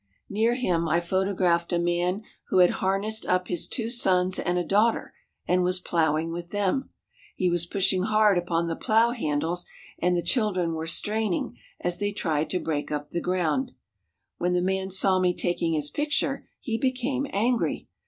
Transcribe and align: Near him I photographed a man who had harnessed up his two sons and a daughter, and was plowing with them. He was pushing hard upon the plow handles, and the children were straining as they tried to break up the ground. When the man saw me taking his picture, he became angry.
Near 0.31 0.55
him 0.55 0.89
I 0.89 0.99
photographed 0.99 1.71
a 1.71 1.77
man 1.77 2.23
who 2.47 2.57
had 2.57 2.71
harnessed 2.81 3.23
up 3.27 3.49
his 3.49 3.67
two 3.67 3.91
sons 3.91 4.39
and 4.39 4.57
a 4.57 4.63
daughter, 4.63 5.13
and 5.47 5.61
was 5.61 5.79
plowing 5.79 6.31
with 6.31 6.49
them. 6.49 6.89
He 7.35 7.51
was 7.51 7.67
pushing 7.67 8.01
hard 8.01 8.39
upon 8.39 8.67
the 8.67 8.75
plow 8.75 9.11
handles, 9.11 9.63
and 9.99 10.17
the 10.17 10.23
children 10.23 10.73
were 10.73 10.87
straining 10.87 11.55
as 11.81 11.99
they 11.99 12.13
tried 12.13 12.49
to 12.49 12.59
break 12.59 12.91
up 12.91 13.11
the 13.11 13.21
ground. 13.21 13.73
When 14.39 14.53
the 14.53 14.61
man 14.63 14.89
saw 14.89 15.19
me 15.19 15.35
taking 15.35 15.73
his 15.73 15.91
picture, 15.91 16.47
he 16.59 16.79
became 16.79 17.27
angry. 17.31 17.87